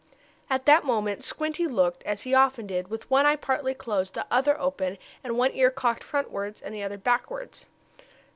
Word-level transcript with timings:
At 0.49 0.65
that 0.65 0.83
moment 0.83 1.23
Squinty 1.23 1.67
looked 1.67 2.01
up, 2.01 2.07
as 2.07 2.23
he 2.23 2.33
often 2.33 2.65
did, 2.65 2.87
with 2.87 3.07
one 3.07 3.27
eye 3.27 3.35
partly 3.35 3.75
closed, 3.75 4.15
the 4.15 4.25
other 4.31 4.59
open, 4.59 4.97
and 5.23 5.33
with 5.33 5.39
one 5.39 5.53
ear 5.53 5.69
cocked 5.69 6.03
frontwards, 6.03 6.59
and 6.59 6.73
the 6.73 6.81
other 6.81 6.97
backwards. 6.97 7.67